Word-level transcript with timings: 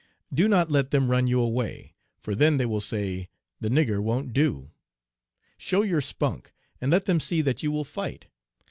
Do 0.33 0.47
not 0.47 0.71
let 0.71 0.89
them 0.89 1.11
run 1.11 1.27
you 1.27 1.39
away, 1.39 1.93
for 2.17 2.33
then 2.33 2.57
they 2.57 2.65
will 2.65 2.81
say, 2.81 3.29
the 3.59 3.69
"nigger" 3.69 4.01
won't 4.01 4.33
do. 4.33 4.71
Show 5.59 5.83
your 5.83 6.01
spunk, 6.01 6.53
and 6.81 6.89
let 6.89 7.05
them 7.05 7.19
see 7.19 7.43
that 7.43 7.61
you 7.61 7.71
will 7.71 7.83
fight. 7.85 8.25